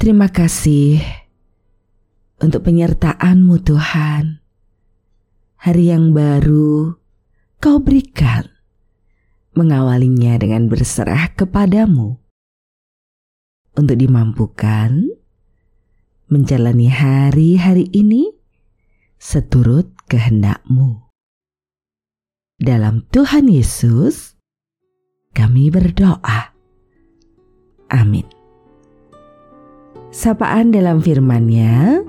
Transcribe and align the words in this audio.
Terima 0.00 0.32
kasih 0.32 0.96
untuk 2.40 2.64
penyertaan-Mu 2.64 3.60
Tuhan. 3.60 4.40
Hari 5.60 5.92
yang 5.92 6.16
baru 6.16 6.96
Kau 7.60 7.84
berikan, 7.84 8.48
mengawalinya 9.52 10.40
dengan 10.40 10.72
berserah 10.72 11.36
kepadamu. 11.36 12.16
Untuk 13.76 14.00
dimampukan 14.00 15.04
menjalani 16.32 16.88
hari-hari 16.88 17.92
ini 17.92 18.32
seturut 19.20 19.92
kehendak-Mu. 20.08 21.12
Dalam 22.56 23.04
Tuhan 23.12 23.52
Yesus, 23.52 24.40
kami 25.36 25.68
berdoa. 25.68 26.56
Amin 27.92 28.39
sapaan 30.20 30.68
dalam 30.68 31.00
firman-Nya 31.00 32.04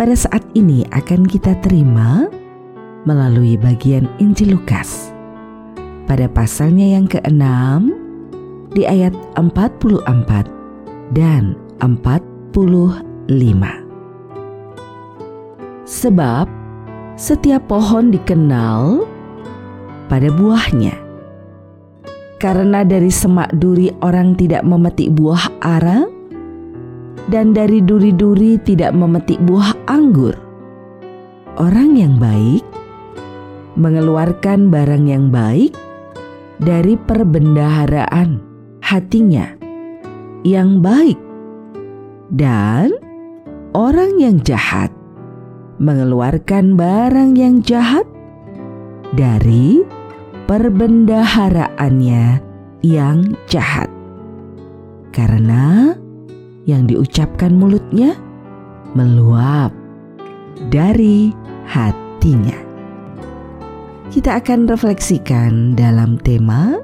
pada 0.00 0.16
saat 0.16 0.40
ini 0.56 0.80
akan 0.96 1.28
kita 1.28 1.52
terima 1.60 2.24
melalui 3.04 3.60
bagian 3.60 4.08
Injil 4.16 4.56
Lukas. 4.56 5.12
Pada 6.08 6.24
pasalnya 6.24 6.96
yang 6.96 7.04
ke-6 7.04 7.44
di 8.72 8.88
ayat 8.88 9.12
44 9.36 10.08
dan 11.12 11.52
45. 11.84 12.56
Sebab 15.84 16.48
setiap 17.20 17.68
pohon 17.68 18.08
dikenal 18.08 19.04
pada 20.08 20.32
buahnya. 20.32 20.96
Karena 22.40 22.88
dari 22.88 23.12
semak 23.12 23.52
duri 23.52 23.92
orang 24.00 24.32
tidak 24.32 24.64
memetik 24.64 25.12
buah 25.12 25.48
ara, 25.60 26.13
dan 27.28 27.56
dari 27.56 27.80
duri-duri 27.80 28.60
tidak 28.60 28.92
memetik 28.92 29.40
buah 29.44 29.72
anggur. 29.88 30.36
Orang 31.54 31.94
yang 31.94 32.18
baik 32.18 32.66
mengeluarkan 33.78 34.70
barang 34.70 35.06
yang 35.06 35.30
baik 35.30 35.74
dari 36.62 36.94
perbendaharaan 36.94 38.38
hatinya 38.82 39.56
yang 40.44 40.78
baik, 40.84 41.18
dan 42.30 42.92
orang 43.72 44.20
yang 44.20 44.38
jahat 44.44 44.92
mengeluarkan 45.82 46.78
barang 46.78 47.34
yang 47.34 47.64
jahat 47.64 48.06
dari 49.16 49.82
perbendaharaannya 50.46 52.44
yang 52.84 53.34
jahat, 53.50 53.88
karena 55.10 55.96
yang 56.64 56.88
diucapkan 56.88 57.52
mulutnya 57.52 58.16
meluap 58.96 59.72
dari 60.72 61.32
hatinya. 61.68 62.56
Kita 64.08 64.38
akan 64.38 64.70
refleksikan 64.70 65.74
dalam 65.74 66.16
tema 66.22 66.78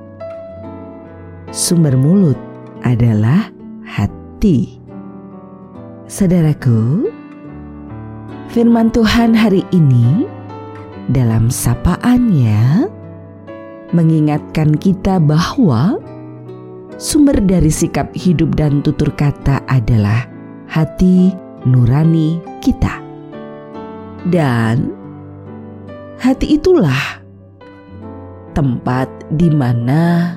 sumber 1.54 1.94
mulut 1.94 2.36
adalah 2.82 3.48
hati. 3.86 4.80
Saudaraku, 6.10 7.06
firman 8.50 8.90
Tuhan 8.90 9.30
hari 9.30 9.62
ini 9.70 10.26
dalam 11.14 11.46
sapaannya 11.46 12.90
mengingatkan 13.94 14.74
kita 14.78 15.22
bahwa 15.22 15.98
sumber 17.00 17.40
dari 17.40 17.72
sikap 17.72 18.12
hidup 18.12 18.52
dan 18.60 18.84
tutur 18.84 19.08
kata 19.16 19.64
adalah 19.64 20.28
hati 20.68 21.32
nurani 21.64 22.36
kita. 22.60 23.00
Dan 24.28 24.92
hati 26.20 26.60
itulah 26.60 27.24
tempat 28.52 29.08
di 29.32 29.48
mana 29.48 30.36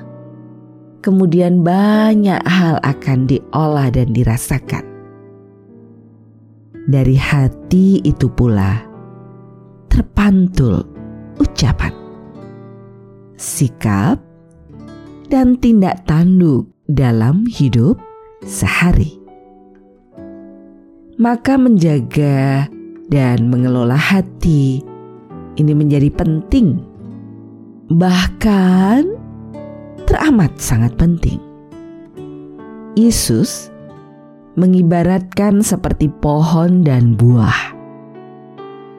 kemudian 1.04 1.68
banyak 1.68 2.40
hal 2.48 2.80
akan 2.80 3.28
diolah 3.28 3.92
dan 3.92 4.16
dirasakan. 4.16 4.88
Dari 6.88 7.20
hati 7.20 8.00
itu 8.08 8.32
pula 8.32 8.88
terpantul 9.92 10.84
ucapan, 11.44 11.92
sikap, 13.36 14.20
dan 15.34 15.58
tindak 15.58 16.06
tanduk 16.06 16.70
dalam 16.86 17.50
hidup 17.50 17.98
sehari. 18.46 19.18
Maka 21.18 21.58
menjaga 21.58 22.70
dan 23.10 23.50
mengelola 23.50 23.98
hati 23.98 24.86
ini 25.58 25.74
menjadi 25.74 26.14
penting. 26.14 26.86
Bahkan 27.90 29.02
teramat 30.06 30.54
sangat 30.62 30.94
penting. 31.02 31.42
Yesus 32.94 33.74
mengibaratkan 34.54 35.66
seperti 35.66 36.14
pohon 36.22 36.86
dan 36.86 37.18
buah. 37.18 37.74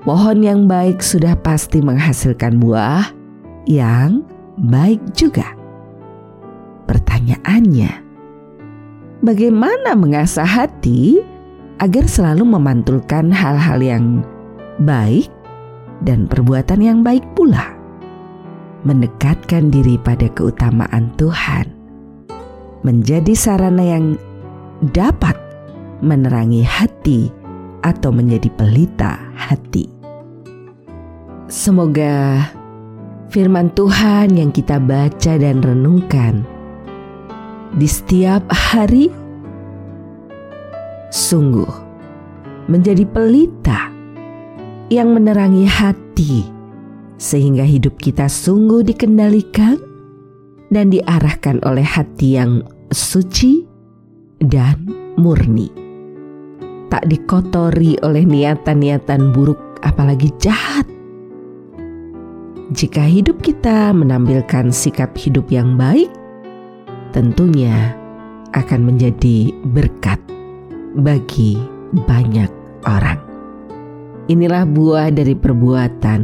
Pohon 0.03 0.43
yang 0.43 0.67
baik 0.67 0.99
sudah 0.99 1.39
pasti 1.39 1.79
menghasilkan 1.79 2.59
buah 2.59 3.07
yang 3.71 4.27
baik 4.59 4.99
juga. 5.15 5.64
Pertanyaannya, 6.85 7.93
bagaimana 9.25 9.97
mengasah 9.97 10.47
hati 10.47 11.21
agar 11.81 12.05
selalu 12.05 12.45
memantulkan 12.45 13.33
hal-hal 13.33 13.81
yang 13.81 14.05
baik 14.85 15.33
dan 16.05 16.29
perbuatan 16.29 16.81
yang 16.85 17.01
baik 17.01 17.25
pula? 17.33 17.73
Mendekatkan 18.85 19.73
diri 19.73 19.97
pada 19.97 20.29
keutamaan 20.29 21.09
Tuhan 21.17 21.73
menjadi 22.85 23.33
sarana 23.33 23.81
yang 23.81 24.21
dapat 24.93 25.33
menerangi 26.05 26.61
hati 26.61 27.33
atau 27.81 28.13
menjadi 28.13 28.53
pelita 28.53 29.17
hati. 29.33 29.89
Semoga 31.49 32.45
firman 33.33 33.73
Tuhan 33.73 34.37
yang 34.37 34.53
kita 34.53 34.77
baca 34.81 35.33
dan 35.41 35.65
renungkan 35.65 36.45
di 37.75 37.91
setiap 37.91 38.47
hari 38.55 39.11
sungguh 41.11 41.71
menjadi 42.71 43.03
pelita 43.03 43.91
yang 44.95 45.11
menerangi 45.11 45.67
hati 45.67 46.47
sehingga 47.19 47.67
hidup 47.67 47.99
kita 47.99 48.31
sungguh 48.31 48.87
dikendalikan 48.87 49.79
dan 50.71 50.91
diarahkan 50.91 51.63
oleh 51.67 51.87
hati 51.87 52.39
yang 52.39 52.63
suci 52.95 53.67
dan 54.39 54.87
murni. 55.19 55.71
Tak 56.91 57.11
dikotori 57.11 57.99
oleh 58.07 58.23
niatan-niatan 58.23 59.35
buruk 59.35 59.83
apalagi 59.83 60.31
jahat. 60.39 60.87
Jika 62.75 63.03
hidup 63.03 63.43
kita 63.43 63.91
menampilkan 63.91 64.71
sikap 64.71 65.15
hidup 65.19 65.51
yang 65.51 65.75
baik, 65.75 66.11
tentunya 67.15 67.95
akan 68.59 68.91
menjadi 68.91 69.55
berkat 69.71 70.19
bagi 70.99 71.63
banyak 72.11 72.51
orang. 72.83 73.23
Inilah 74.27 74.67
buah 74.67 75.15
dari 75.15 75.39
perbuatan 75.39 76.21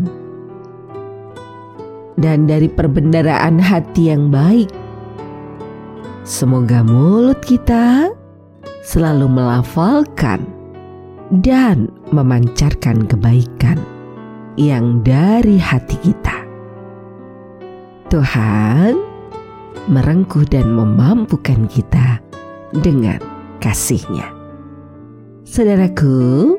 dan 2.18 2.38
dari 2.50 2.66
perbendaraan 2.66 3.62
hati 3.62 4.10
yang 4.10 4.34
baik. 4.34 4.70
Semoga 6.26 6.82
mulut 6.82 7.38
kita 7.46 8.10
selalu 8.82 9.30
melafalkan 9.30 10.42
dan 11.38 11.86
memancarkan 12.10 13.06
kebaikan 13.06 13.78
yang 14.58 15.06
dari 15.06 15.54
hati 15.54 15.96
kita. 16.02 16.42
Tuhan 18.10 19.09
merengkuh 19.88 20.46
dan 20.46 20.72
memampukan 20.72 21.66
kita 21.66 22.22
dengan 22.74 23.18
kasihnya. 23.58 24.30
Saudaraku, 25.42 26.56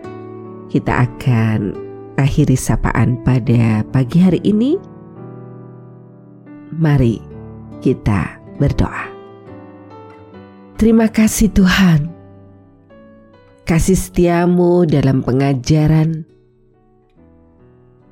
kita 0.67 1.07
akan 1.07 1.75
akhiri 2.19 2.59
sapaan 2.59 3.19
pada 3.23 3.87
pagi 3.89 4.19
hari 4.19 4.43
ini. 4.43 4.75
Mari 6.75 7.19
kita 7.83 8.39
berdoa. 8.59 9.11
Terima 10.79 11.07
kasih 11.11 11.51
Tuhan. 11.53 12.09
Kasih 13.67 13.95
setiamu 13.95 14.83
dalam 14.89 15.21
pengajaran 15.21 16.25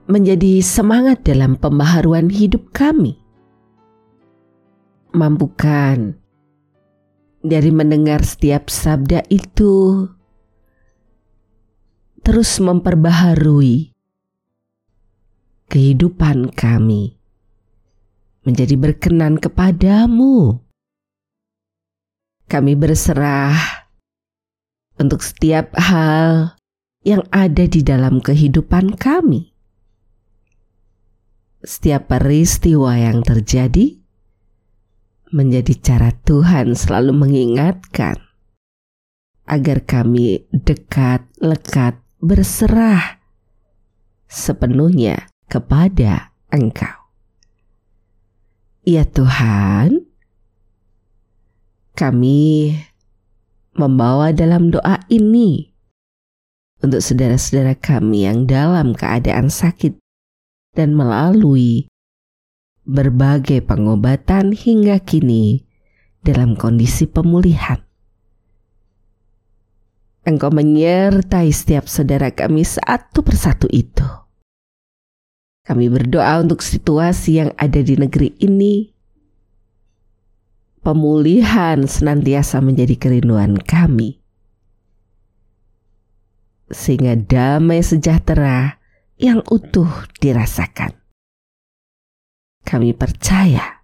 menjadi 0.09 0.61
semangat 0.65 1.21
dalam 1.21 1.53
pembaharuan 1.53 2.33
hidup 2.33 2.73
kami. 2.73 3.21
Mampukan 5.09 6.13
dari 7.41 7.71
mendengar 7.73 8.21
setiap 8.21 8.69
sabda 8.69 9.25
itu 9.33 10.05
terus 12.21 12.61
memperbaharui 12.61 13.89
kehidupan 15.65 16.53
kami 16.53 17.17
menjadi 18.45 18.75
berkenan 18.77 19.37
kepadamu. 19.37 20.61
Kami 22.49 22.73
berserah 22.73 23.85
untuk 24.97 25.21
setiap 25.21 25.77
hal 25.77 26.57
yang 27.05 27.21
ada 27.29 27.69
di 27.69 27.85
dalam 27.85 28.21
kehidupan 28.21 28.97
kami. 28.97 29.53
Setiap 31.61 32.09
peristiwa 32.09 32.97
yang 32.97 33.21
terjadi 33.21 33.98
menjadi 35.29 35.73
cara 35.77 36.09
Tuhan 36.25 36.73
selalu 36.73 37.13
mengingatkan 37.13 38.17
agar 39.49 39.81
kami 39.81 40.45
dekat, 40.53 41.25
lekat, 41.41 41.97
berserah 42.21 43.17
sepenuhnya 44.29 45.25
kepada 45.49 46.33
Engkau. 46.53 47.09
Ya 48.85 49.05
Tuhan, 49.05 50.05
kami 51.97 52.73
membawa 53.77 54.33
dalam 54.33 54.73
doa 54.73 55.01
ini 55.09 55.69
untuk 56.79 57.03
saudara-saudara 57.03 57.75
kami 57.75 58.25
yang 58.25 58.47
dalam 58.47 58.95
keadaan 58.95 59.51
sakit 59.51 59.99
dan 60.73 60.95
melalui 60.95 61.91
berbagai 62.89 63.61
pengobatan 63.61 64.49
hingga 64.57 64.97
kini 64.97 65.61
dalam 66.25 66.57
kondisi 66.57 67.05
pemulihan. 67.05 67.77
Engkau 70.25 70.49
menyertai 70.49 71.53
setiap 71.53 71.85
saudara 71.85 72.33
kami 72.33 72.65
satu 72.65 73.21
persatu 73.21 73.69
itu. 73.71 74.05
Kami 75.63 75.85
berdoa 75.85 76.41
untuk 76.41 76.65
situasi 76.65 77.45
yang 77.45 77.51
ada 77.53 77.79
di 77.79 77.93
negeri 77.93 78.33
ini. 78.41 78.89
Pemulihan 80.81 81.85
senantiasa 81.85 82.57
menjadi 82.57 82.97
kerinduan 82.97 83.53
kami. 83.61 84.17
Sehingga 86.73 87.13
damai 87.13 87.85
sejahtera 87.85 88.81
yang 89.21 89.45
utuh 89.49 89.89
dirasakan. 90.17 90.98
Kami 92.69 92.93
percaya 92.93 93.81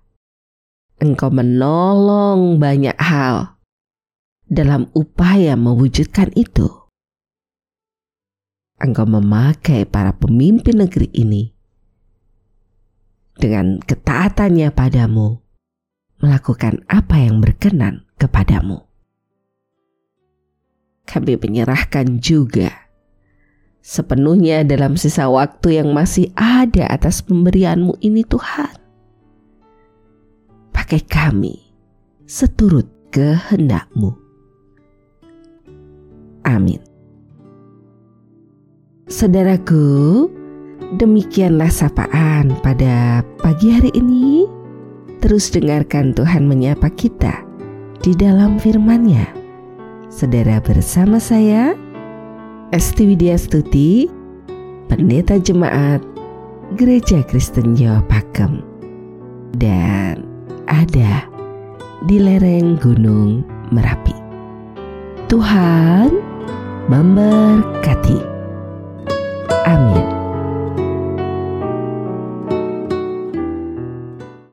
Engkau 1.01 1.33
menolong 1.33 2.61
banyak 2.61 2.93
hal 3.01 3.57
dalam 4.45 4.93
upaya 4.93 5.57
mewujudkan 5.57 6.29
itu. 6.37 6.69
Engkau 8.77 9.09
memakai 9.09 9.89
para 9.89 10.13
pemimpin 10.13 10.85
negeri 10.85 11.09
ini 11.17 11.49
dengan 13.35 13.81
ketaatannya 13.81 14.69
padamu, 14.69 15.41
melakukan 16.21 16.85
apa 16.85 17.25
yang 17.25 17.41
berkenan 17.41 18.05
kepadamu. 18.21 18.85
Kami 21.09 21.41
menyerahkan 21.41 22.21
juga 22.21 22.84
sepenuhnya 23.85 24.65
dalam 24.65 24.97
sisa 24.97 25.29
waktu 25.29 25.77
yang 25.77 25.93
masih 25.93 26.33
ada 26.33 26.89
atas 26.89 27.21
pemberianmu 27.21 28.01
ini 28.01 28.25
Tuhan. 28.25 28.73
Pakai 30.73 31.05
kami 31.05 31.61
seturut 32.25 32.89
kehendakmu. 33.13 34.17
Amin. 36.49 36.81
Saudaraku, 39.05 40.25
demikianlah 40.97 41.69
sapaan 41.69 42.57
pada 42.65 43.21
pagi 43.37 43.69
hari 43.69 43.93
ini. 43.93 44.49
Terus 45.21 45.53
dengarkan 45.53 46.17
Tuhan 46.17 46.49
menyapa 46.49 46.89
kita 46.89 47.45
di 48.01 48.17
dalam 48.17 48.57
firman-Nya. 48.57 49.29
Saudara 50.09 50.61
bersama 50.61 51.17
saya, 51.17 51.73
Esti 52.75 53.07
Widya 53.07 53.39
Stuti, 53.39 54.03
Pendeta 54.91 55.39
Jemaat 55.39 56.03
Gereja 56.75 57.23
Kristen 57.23 57.71
Jawa 57.71 58.03
Pakem 58.11 58.59
dan 59.55 60.27
ada 60.67 61.23
di 62.03 62.19
lereng 62.19 62.75
Gunung 62.75 63.47
Merapi. 63.71 64.11
Tuhan 65.31 66.19
memberkati. 66.91 68.19
Amin. 69.63 70.14